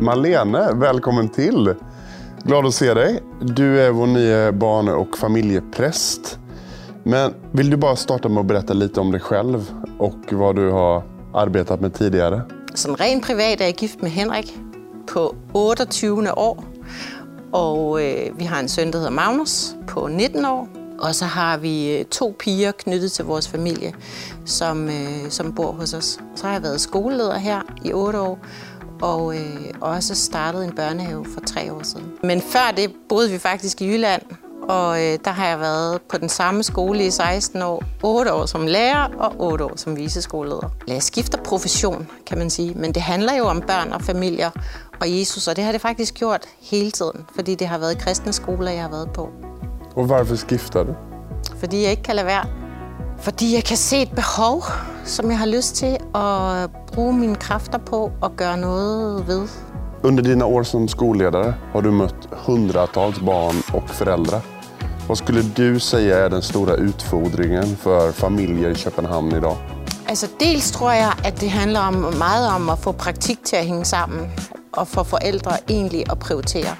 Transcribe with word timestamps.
Malene, 0.00 0.72
välkommen 0.74 1.28
till! 1.28 1.74
Glad 2.42 2.66
att 2.66 2.74
se 2.74 2.94
dig. 2.94 3.22
Du 3.40 3.80
är 3.80 3.90
vår 3.90 4.06
nya 4.06 4.52
barn 4.52 4.88
och 4.88 5.18
familjepräst. 5.18 6.38
Men 7.02 7.34
vill 7.52 7.70
du 7.70 7.76
bara 7.76 7.96
starta 7.96 8.28
med 8.28 8.40
att 8.40 8.46
berätta 8.46 8.72
lite 8.72 9.00
om 9.00 9.10
dig 9.12 9.20
själv 9.20 9.70
och 9.98 10.32
vad 10.32 10.56
du 10.56 10.70
har 10.70 11.02
arbetat 11.34 11.80
med 11.80 11.94
tidigare? 11.94 12.42
Som 12.74 12.96
ren 12.96 13.20
privat 13.20 13.60
är 13.60 13.64
jag 13.64 13.82
gift 13.82 14.02
med 14.02 14.10
Henrik 14.10 14.56
på 15.06 15.34
28. 15.52 16.34
år. 16.34 16.64
Och 17.52 18.00
øh, 18.00 18.38
vi 18.38 18.44
har 18.44 18.58
en 18.58 18.68
son, 18.68 18.92
som 18.92 19.00
heter 19.00 19.10
Magnus 19.10 19.74
på 19.86 20.08
19 20.08 20.44
år. 20.44 20.79
Og 21.00 21.14
så 21.14 21.24
har 21.24 21.56
vi 21.56 21.98
øh, 21.98 22.04
to 22.04 22.36
piger 22.38 22.72
knyttet 22.72 23.12
til 23.12 23.24
vores 23.24 23.48
familie, 23.48 23.94
som, 24.44 24.88
øh, 24.88 25.30
som 25.30 25.52
bor 25.52 25.72
hos 25.72 25.94
os. 25.94 26.18
Så 26.36 26.46
har 26.46 26.52
jeg 26.52 26.62
været 26.62 26.80
skoleleder 26.80 27.38
her 27.38 27.60
i 27.84 27.92
8 27.92 28.20
år, 28.20 28.38
og 29.02 29.36
øh, 29.36 29.70
også 29.80 30.14
startet 30.14 30.64
en 30.64 30.72
børnehave 30.72 31.26
for 31.34 31.40
tre 31.40 31.72
år 31.72 31.82
siden. 31.82 32.12
Men 32.22 32.42
før 32.42 32.72
det 32.76 32.92
boede 33.08 33.30
vi 33.30 33.38
faktisk 33.38 33.82
i 33.82 33.92
Jylland, 33.92 34.22
og 34.68 35.02
øh, 35.02 35.18
der 35.24 35.30
har 35.30 35.46
jeg 35.46 35.60
været 35.60 36.00
på 36.02 36.18
den 36.18 36.28
samme 36.28 36.62
skole 36.62 37.06
i 37.06 37.10
16 37.10 37.62
år. 37.62 37.84
8 38.02 38.32
år 38.32 38.46
som 38.46 38.66
lærer 38.66 39.08
og 39.18 39.34
8 39.38 39.64
år 39.64 39.72
som 39.76 39.96
viseskoleleder. 39.96 40.68
Jeg 40.88 41.02
skifter 41.02 41.38
profession, 41.42 42.08
kan 42.26 42.38
man 42.38 42.50
sige, 42.50 42.74
men 42.74 42.94
det 42.94 43.02
handler 43.02 43.36
jo 43.36 43.44
om 43.44 43.60
børn 43.60 43.92
og 43.92 44.02
familier 44.02 44.50
og 45.00 45.18
Jesus, 45.18 45.48
og 45.48 45.56
det 45.56 45.64
har 45.64 45.72
det 45.72 45.80
faktisk 45.80 46.14
gjort 46.14 46.46
hele 46.60 46.90
tiden, 46.90 47.26
fordi 47.34 47.54
det 47.54 47.66
har 47.66 47.78
været 47.78 47.98
kristne 47.98 48.32
skoler, 48.32 48.70
jeg 48.70 48.82
har 48.82 48.90
været 48.90 49.10
på. 49.14 49.49
Och 49.94 50.08
varför 50.08 50.36
skiftar 50.36 50.84
du? 50.84 50.94
Fordi 51.60 51.82
jeg 51.82 51.90
ikke 51.90 52.02
kan 52.02 52.16
lade 52.16 52.26
være. 52.26 52.44
Fordi 53.18 53.54
jeg 53.54 53.64
kan 53.64 53.76
se 53.76 54.02
et 54.02 54.12
behov, 54.16 54.62
som 55.04 55.30
jeg 55.30 55.38
har 55.38 55.46
lyst 55.46 55.74
til 55.74 55.98
at 56.14 56.70
bruge 56.94 57.12
mine 57.12 57.36
kræfter 57.36 57.78
på 57.78 58.12
og 58.20 58.36
gøre 58.36 58.56
noget 58.56 59.26
ved. 59.26 59.48
Under 60.04 60.22
dina 60.22 60.44
år 60.44 60.62
som 60.62 60.88
skolledare 60.88 61.54
har 61.72 61.80
du 61.80 61.90
mött 61.90 62.28
hundratals 62.32 63.18
barn 63.18 63.56
och 63.74 63.90
föräldrar. 63.90 64.40
Vad 65.08 65.18
skulle 65.18 65.42
du 65.42 65.80
säga 65.80 66.18
är 66.24 66.30
den 66.30 66.42
stora 66.42 66.74
utfordringen 66.74 67.76
för 67.76 68.12
familjer 68.12 68.70
i 68.70 68.74
Köpenhamn 68.74 69.32
idag? 69.36 69.56
Altså 70.08 70.26
dels 70.40 70.70
tror 70.70 70.90
jeg, 70.90 71.12
at 71.24 71.40
det 71.40 71.50
handler 71.50 71.80
om, 71.80 71.94
meget 72.18 72.48
om 72.54 72.70
at 72.70 72.78
få 72.78 72.92
praktik 72.92 73.44
til 73.44 73.56
at 73.56 73.66
hænge 73.66 73.84
sammen, 73.84 74.30
og 74.72 74.88
for 74.88 75.02
forældre 75.02 75.52
egentlig 75.68 76.10
at 76.10 76.18
prioritere. 76.18 76.76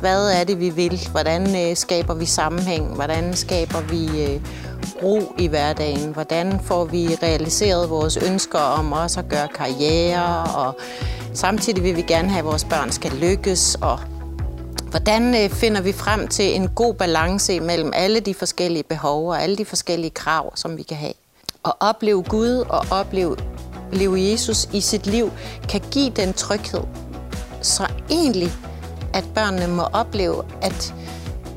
Hvad 0.00 0.30
er 0.30 0.44
det, 0.44 0.60
vi 0.60 0.70
vil? 0.70 1.08
Hvordan 1.10 1.70
øh, 1.70 1.76
skaber 1.76 2.14
vi 2.14 2.24
sammenhæng? 2.26 2.94
Hvordan 2.94 3.36
skaber 3.36 3.80
vi 3.80 4.22
øh, 4.24 4.40
ro 5.02 5.34
i 5.38 5.46
hverdagen? 5.46 6.12
Hvordan 6.12 6.60
får 6.64 6.84
vi 6.84 7.08
realiseret 7.22 7.90
vores 7.90 8.16
ønsker 8.16 8.58
om 8.58 8.92
også 8.92 9.20
at 9.20 9.28
gøre 9.28 9.48
karriere? 9.48 10.44
Og 10.44 10.76
samtidig 11.34 11.82
vil 11.82 11.96
vi 11.96 12.02
gerne 12.02 12.28
have, 12.28 12.38
at 12.38 12.44
vores 12.44 12.64
børn 12.64 12.92
skal 12.92 13.12
lykkes. 13.12 13.74
Og 13.80 13.98
hvordan 14.90 15.44
øh, 15.44 15.50
finder 15.50 15.80
vi 15.80 15.92
frem 15.92 16.28
til 16.28 16.56
en 16.56 16.68
god 16.68 16.94
balance 16.94 17.60
mellem 17.60 17.92
alle 17.94 18.20
de 18.20 18.34
forskellige 18.34 18.82
behov 18.82 19.28
og 19.28 19.42
alle 19.42 19.56
de 19.56 19.64
forskellige 19.64 20.10
krav, 20.10 20.56
som 20.56 20.76
vi 20.76 20.82
kan 20.82 20.96
have? 20.96 21.14
At 21.64 21.72
opleve 21.80 22.22
Gud 22.22 22.64
og 22.68 22.86
opleve 22.90 23.36
leve 23.92 24.30
Jesus 24.30 24.68
i 24.72 24.80
sit 24.80 25.06
liv 25.06 25.30
kan 25.68 25.80
give 25.90 26.10
den 26.10 26.32
tryghed. 26.32 26.82
Så 27.62 27.86
egentlig, 28.10 28.52
at 29.18 29.24
børnene 29.34 29.66
må 29.66 29.82
opleve, 29.82 30.42
at, 30.62 30.94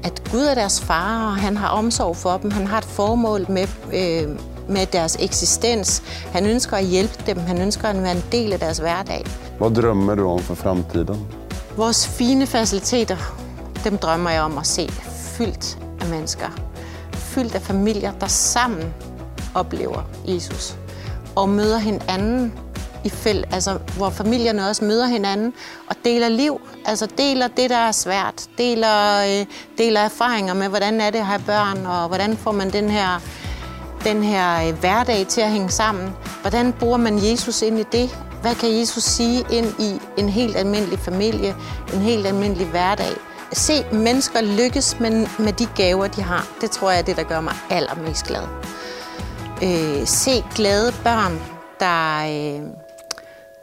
at 0.04 0.24
Gud 0.32 0.42
er 0.42 0.56
deres 0.56 0.82
far, 0.82 1.26
og 1.26 1.36
han 1.36 1.58
har 1.58 1.68
omsorg 1.68 2.16
for 2.18 2.38
dem. 2.38 2.52
Han 2.52 2.68
har 2.68 2.78
et 2.78 2.86
formål 2.86 3.46
med, 3.50 3.68
øh, 3.94 4.40
med 4.70 4.86
deres 4.86 5.18
eksistens. 5.20 6.04
Han 6.34 6.46
ønsker 6.46 6.78
at 6.78 6.86
hjælpe 6.86 7.24
dem. 7.28 7.38
Han 7.40 7.62
ønsker 7.62 7.88
at 7.88 8.04
være 8.04 8.12
en 8.12 8.24
del 8.32 8.54
af 8.54 8.60
deres 8.60 8.78
hverdag. 8.78 9.26
Vad 9.60 9.72
drömmer 9.72 10.16
du 10.16 10.30
om 10.30 10.40
för 10.40 10.56
framtiden? 10.56 11.28
Vores 11.78 12.08
fine 12.08 12.48
faciliteter, 12.48 13.18
dem 13.84 13.98
drømmer 13.98 14.30
jeg 14.30 14.42
om 14.42 14.58
at 14.58 14.68
se 14.68 14.90
fyldt 15.38 15.78
af 16.02 16.08
mennesker. 16.08 16.48
Fyldt 17.14 17.56
af 17.56 17.62
familier, 17.62 18.12
der 18.20 18.28
sammen 18.28 18.94
oplever 19.54 20.02
Jesus. 20.28 20.76
Og 21.36 21.50
møder 21.50 21.78
hinanden 21.78 22.54
i 23.04 23.10
fæld, 23.10 23.44
altså 23.52 23.78
hvor 23.98 24.10
familierne 24.10 24.68
også 24.70 24.86
møder 24.86 25.06
hinanden 25.06 25.54
og 25.90 25.96
deler 26.06 26.30
liv, 26.30 26.62
altså 26.86 27.08
deler 27.18 27.48
det, 27.48 27.70
der 27.70 27.78
er 27.78 27.92
svært, 27.92 28.48
deler, 28.58 29.24
øh, 29.24 29.46
deler 29.78 30.00
erfaringer 30.00 30.54
med, 30.54 30.68
hvordan 30.68 31.02
er 31.02 31.10
det 31.10 31.20
at 31.20 31.26
have 31.26 31.42
børn, 31.46 31.86
og 31.86 32.08
hvordan 32.08 32.38
får 32.38 32.52
man 32.52 32.70
den 32.70 32.90
her, 32.90 33.22
den 34.04 34.24
her 34.24 34.68
øh, 34.68 34.80
hverdag 34.80 35.28
til 35.28 35.42
at 35.42 35.52
hænge 35.52 35.70
sammen. 35.70 36.14
Hvordan 36.42 36.74
bruger 36.74 36.98
man 36.98 37.32
Jesus 37.32 37.62
ind 37.62 37.80
i 37.80 37.84
det? 37.92 38.10
Hvad 38.42 38.56
kan 38.56 38.80
Jesus 38.80 39.04
sige 39.04 39.46
ind 39.52 39.68
i 39.80 40.00
en 40.18 40.30
helt 40.30 40.58
almindelig 40.58 41.00
familie, 41.00 41.56
en 41.94 42.00
helt 42.00 42.28
almindelig 42.28 42.68
hverdag? 42.68 43.12
Se 43.54 43.86
mennesker 43.92 44.42
lykkes 44.42 45.00
med, 45.00 45.28
med 45.40 45.54
de 45.54 45.66
gaver, 45.76 46.08
de 46.08 46.22
har. 46.22 46.48
Det 46.62 46.72
tror 46.72 46.92
jeg 46.92 47.00
er 47.00 47.04
det, 47.04 47.18
der 47.18 47.24
gør 47.24 47.42
mig 47.42 47.54
allermest 47.70 48.26
glad. 48.26 48.44
Øh, 49.64 50.08
se 50.08 50.44
glade 50.56 50.94
børn, 51.04 51.40
der, 51.80 52.20
øh, 52.20 52.62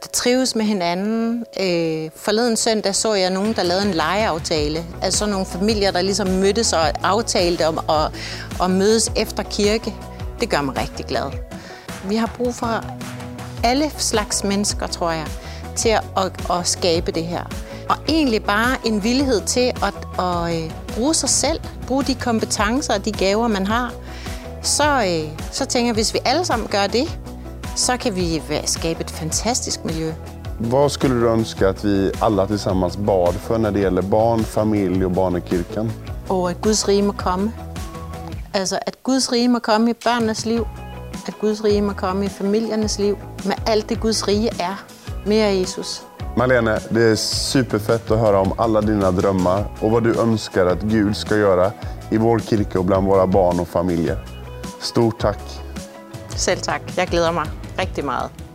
der 0.01 0.07
trives 0.13 0.55
med 0.55 0.65
hinanden. 0.65 1.45
Øh, 1.59 2.09
forleden 2.15 2.57
søndag 2.57 2.95
så 2.95 3.13
jeg 3.13 3.29
nogen, 3.29 3.53
der 3.53 3.63
lavede 3.63 3.85
en 3.85 3.93
legeaftale. 3.93 4.85
Altså 5.01 5.25
nogle 5.25 5.45
familier, 5.45 5.91
der 5.91 6.01
ligesom 6.01 6.27
mødtes 6.27 6.73
og 6.73 7.07
aftalte 7.07 7.67
om 7.67 7.79
at, 7.89 8.11
at 8.63 8.71
mødes 8.71 9.11
efter 9.15 9.43
kirke. 9.43 9.93
Det 10.39 10.49
gør 10.49 10.61
mig 10.61 10.77
rigtig 10.77 11.05
glad. 11.05 11.31
Vi 12.05 12.15
har 12.15 12.31
brug 12.37 12.55
for 12.55 12.85
alle 13.63 13.91
slags 13.97 14.43
mennesker, 14.43 14.87
tror 14.87 15.11
jeg, 15.11 15.27
til 15.75 15.89
at, 15.89 16.03
at, 16.17 16.51
at 16.51 16.67
skabe 16.67 17.11
det 17.11 17.23
her. 17.25 17.43
Og 17.89 17.95
egentlig 18.09 18.43
bare 18.43 18.77
en 18.85 19.03
villighed 19.03 19.41
til 19.41 19.71
at, 19.83 19.93
at, 20.19 20.49
at 20.49 20.71
bruge 20.87 21.13
sig 21.13 21.29
selv, 21.29 21.59
bruge 21.87 22.03
de 22.03 22.15
kompetencer 22.15 22.93
og 22.93 23.05
de 23.05 23.11
gaver, 23.11 23.47
man 23.47 23.67
har. 23.67 23.93
Så, 24.61 25.03
øh, 25.03 25.39
så 25.51 25.65
tænker 25.65 25.87
jeg, 25.87 25.93
hvis 25.93 26.13
vi 26.13 26.19
alle 26.25 26.45
sammen 26.45 26.67
gør 26.67 26.87
det, 26.87 27.19
så 27.79 27.97
kan 27.97 28.15
vi 28.15 28.41
skabe 28.65 29.01
et 29.01 29.11
fantastisk 29.11 29.85
miljø. 29.85 30.13
Vad 30.59 30.91
skulle 30.91 31.15
du 31.15 31.29
önska 31.29 31.69
att 31.69 31.83
vi 31.85 32.11
alla 32.19 32.47
tillsammans 32.47 32.97
bad 32.97 33.33
för 33.33 33.57
när 33.57 33.71
det 33.71 33.79
gäller 33.79 34.01
barn, 34.01 34.43
familj 34.43 35.05
och 35.05 35.11
barnekyrkan? 35.11 35.91
Og 36.29 36.49
at 36.49 36.61
Guds 36.61 36.87
rige 36.87 37.03
må 37.03 37.13
komme. 37.13 37.51
Altså, 38.53 38.79
at 38.87 39.03
Guds 39.03 39.31
rige 39.31 39.47
må 39.47 39.59
komme 39.59 39.91
i 39.91 39.93
børnenes 39.93 40.45
liv. 40.45 40.61
At 41.27 41.33
Guds 41.41 41.63
rige 41.63 41.81
må 41.81 41.93
komme 41.93 42.25
i 42.25 42.29
familiernes 42.29 42.99
liv. 42.99 43.15
Med 43.45 43.55
alt 43.65 43.89
det 43.89 43.99
Guds 43.99 44.27
rige 44.27 44.49
er. 44.59 44.83
Mere 45.25 45.55
Jesus. 45.55 46.03
Malene, 46.37 46.79
det 46.89 47.03
är 47.03 47.15
superfett 47.15 48.11
att 48.11 48.19
höra 48.19 48.39
om 48.39 48.53
alla 48.57 48.81
dina 48.81 49.11
drömmar 49.11 49.65
och 49.79 49.91
vad 49.91 50.03
du 50.03 50.19
önskar 50.19 50.65
att 50.65 50.81
Gud 50.81 51.17
ska 51.17 51.37
göra 51.37 51.71
i 52.09 52.17
vår 52.17 52.39
kyrka 52.39 52.79
och 52.79 52.85
bland 52.85 53.07
våra 53.07 53.27
barn 53.27 53.59
och 53.59 53.67
familjer. 53.67 54.17
Stort 54.79 55.19
tack! 55.19 55.39
Selv 56.35 56.59
tak. 56.59 56.81
Jeg 56.97 57.07
glæder 57.07 57.31
mig 57.31 57.68
rigtig 57.79 58.05
meget. 58.05 58.48